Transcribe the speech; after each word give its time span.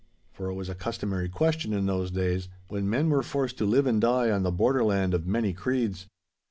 For 0.31 0.47
it 0.49 0.55
was 0.55 0.67
a 0.67 0.73
customary 0.73 1.29
question 1.29 1.73
in 1.73 1.85
those 1.85 2.09
days, 2.09 2.49
when 2.69 2.89
men 2.89 3.07
were 3.11 3.21
forced 3.21 3.59
to 3.59 3.65
live 3.67 3.85
and 3.85 4.01
die 4.01 4.31
on 4.31 4.41
the 4.41 4.49
borderland 4.51 5.13
of 5.13 5.27
many 5.27 5.53
creeds. 5.53 6.07